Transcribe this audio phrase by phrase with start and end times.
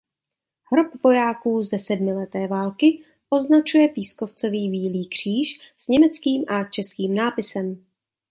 [0.63, 7.85] Hrob vojáků ze sedmileté války označuje pískovcový Bílý kříž s německým a českým nápisem.